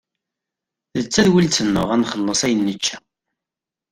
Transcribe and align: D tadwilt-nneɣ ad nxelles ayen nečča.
D 1.01 1.05
tadwilt-nneɣ 1.05 1.87
ad 1.91 1.99
nxelles 1.99 2.41
ayen 2.47 2.61
nečča. 2.67 2.97